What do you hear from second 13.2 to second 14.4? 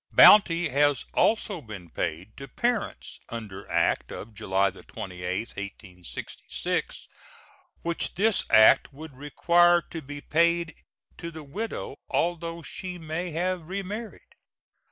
have remarried.